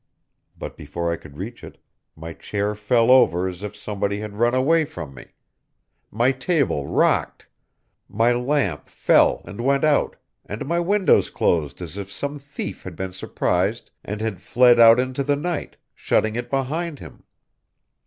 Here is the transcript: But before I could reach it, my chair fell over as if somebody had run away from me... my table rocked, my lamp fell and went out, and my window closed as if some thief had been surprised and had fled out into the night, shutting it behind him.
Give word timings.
But 0.57 0.77
before 0.77 1.13
I 1.13 1.15
could 1.15 1.37
reach 1.37 1.63
it, 1.63 1.77
my 2.15 2.33
chair 2.33 2.73
fell 2.73 3.11
over 3.11 3.47
as 3.47 3.61
if 3.61 3.75
somebody 3.75 4.19
had 4.19 4.33
run 4.39 4.55
away 4.55 4.83
from 4.83 5.13
me... 5.13 5.27
my 6.09 6.31
table 6.31 6.87
rocked, 6.87 7.47
my 8.09 8.31
lamp 8.31 8.89
fell 8.89 9.43
and 9.45 9.61
went 9.61 9.83
out, 9.83 10.15
and 10.43 10.65
my 10.65 10.79
window 10.79 11.21
closed 11.21 11.83
as 11.83 11.99
if 11.99 12.11
some 12.11 12.39
thief 12.39 12.81
had 12.81 12.95
been 12.95 13.13
surprised 13.13 13.91
and 14.03 14.21
had 14.21 14.41
fled 14.41 14.79
out 14.79 14.99
into 14.99 15.23
the 15.23 15.35
night, 15.35 15.77
shutting 15.93 16.35
it 16.35 16.49
behind 16.49 16.97
him. 16.97 17.23